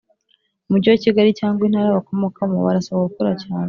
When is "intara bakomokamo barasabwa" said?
1.67-3.05